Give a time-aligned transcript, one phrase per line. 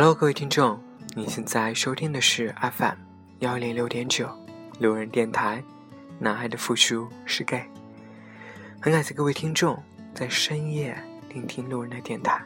[0.00, 0.80] Hello，各位听众，
[1.16, 2.94] 你现在收听的是 FM
[3.40, 4.30] 幺零六点九
[4.78, 5.60] 路人电台。
[6.20, 7.68] 男孩的复数是 gay。
[8.80, 9.76] 很感谢各位听众
[10.14, 10.96] 在深夜
[11.30, 12.40] 聆听路人的电台。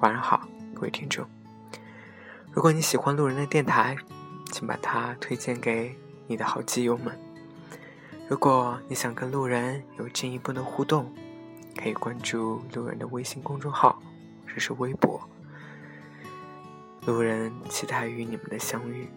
[0.00, 1.24] 晚上好，各位听众。
[2.50, 3.96] 如果你喜欢路人的电台，
[4.50, 5.96] 请把它推荐给
[6.26, 7.16] 你的好基友们。
[8.28, 11.08] 如果你想跟路人有进一步的互动，
[11.80, 14.02] 可以关注路人的微信公众号
[14.44, 15.22] 或者是微博。
[17.08, 19.08] 路人期待与你们的相遇。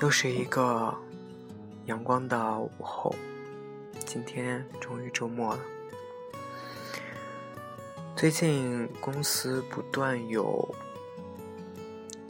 [0.00, 0.96] 又是一个
[1.84, 3.14] 阳光的午后，
[4.06, 5.60] 今天终于周末了。
[8.16, 10.74] 最近公司不断有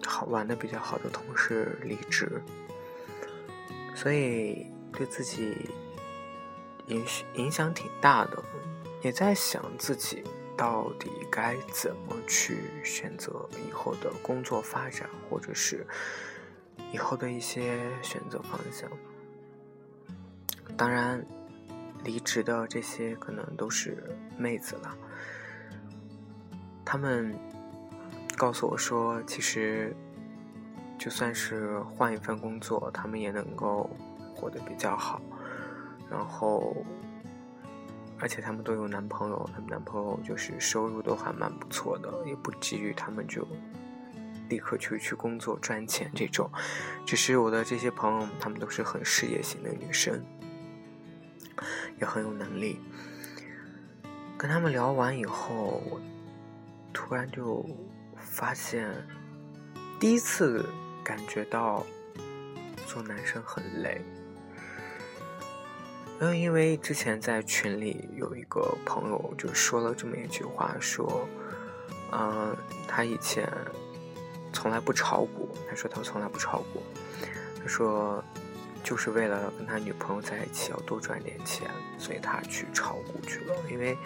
[0.04, 2.42] 好玩的、比较好的同事离职，
[3.94, 5.70] 所以对自己
[6.88, 8.42] 影影响挺大的，
[9.00, 10.24] 也在想自己。
[10.56, 15.86] 到底该怎么去选择以后的工作发展，或者是
[16.92, 18.88] 以后的一些选择方向？
[20.76, 21.26] 当然，
[22.04, 24.96] 离职的这些可能都是妹子了。
[26.84, 27.34] 他们
[28.36, 29.94] 告诉我说，其实
[30.98, 33.90] 就算是换一份工作，他们也能够
[34.34, 35.20] 活得比较好。
[36.08, 36.76] 然后。
[38.18, 43.46] 而且他们都有男朋友，他们男朋友就是收入都还蛮不错的，也不急于他们就
[44.48, 46.50] 立刻去去工作赚钱这种。
[47.04, 50.24] 只是我的这些朋友，他们都是很事业型的女生，
[52.00, 52.80] 也很有能力。
[54.38, 56.00] 跟他们聊完以后，我
[56.92, 57.64] 突然就
[58.16, 58.88] 发现，
[59.98, 60.64] 第一次
[61.02, 61.84] 感觉到
[62.86, 64.00] 做男生很累。
[66.20, 71.28] 嗯，因为之前在群里有一个朋友就说了这么一句话，说，
[72.12, 73.46] 嗯，他以前
[74.52, 76.82] 从来不炒股，他说他从来不炒股，
[77.60, 78.22] 他说
[78.84, 83.54] 就是为了跟他女朋友在一起要多赚点钱，所以他去炒股去了。
[83.68, 83.98] 因为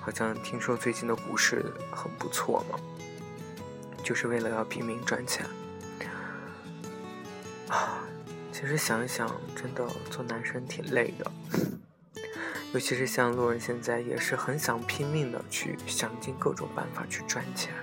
[0.00, 2.78] 好像听说最近的股市很不错嘛，
[4.04, 5.46] 就是为了要拼命赚钱
[8.64, 11.30] 其实想一想，真的做男生挺累的，
[12.72, 17.74] 尤其是像路人现在也是很想拼命的去想尽各种办法去赚钱，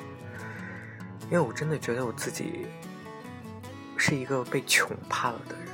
[1.25, 2.66] 因为我真的觉得我自己
[3.96, 5.68] 是一个被穷怕了的人，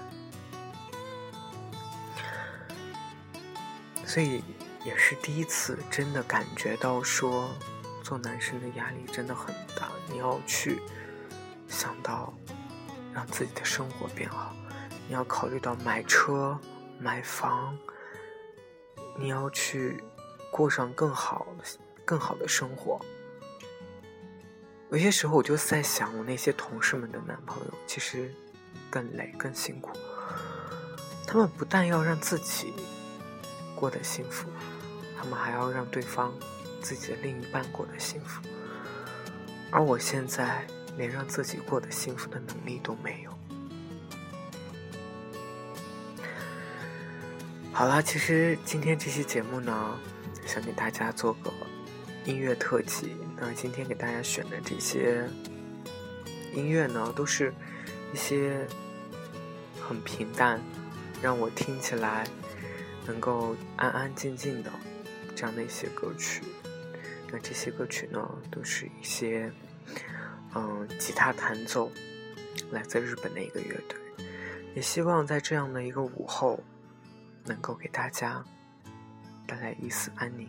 [4.06, 4.44] 所以
[4.84, 7.50] 也是第一次真的感觉到说，
[8.04, 10.82] 做男生的压力真的很大，你要去
[11.70, 12.34] 想到
[13.14, 14.54] 让自己的生活变好。
[15.08, 16.60] 你要考虑到买车、
[17.00, 17.78] 买房，
[19.18, 20.04] 你要去
[20.52, 21.48] 过上更好、
[22.04, 23.00] 更好的生活。
[24.90, 28.34] 有些时候，我就在想，我那些同事们的男朋友其实
[28.90, 29.92] 更累、更辛苦。
[31.26, 32.74] 他们不但要让自己
[33.76, 34.50] 过得幸福，
[35.18, 36.34] 他们还要让对方、
[36.82, 38.42] 自己的另一半过得幸福。
[39.72, 43.37] 而我现在连让自己过得幸福的能力都没有。
[47.78, 50.00] 好了，其实今天这期节目呢，
[50.48, 51.54] 想给大家做个
[52.26, 53.16] 音乐特辑。
[53.36, 55.30] 那今天给大家选的这些
[56.56, 57.54] 音乐呢，都是
[58.12, 58.66] 一些
[59.80, 60.60] 很平淡，
[61.22, 62.28] 让我听起来
[63.06, 64.72] 能够安安静静的
[65.36, 66.42] 这样的一些歌曲。
[67.32, 69.52] 那这些歌曲呢，都是一些
[70.56, 71.92] 嗯吉他弹奏，
[72.72, 74.00] 来自日本的一个乐队。
[74.74, 76.60] 也希望在这样的一个午后。
[77.48, 78.44] 能够给大家
[79.48, 80.48] 带来一丝安宁。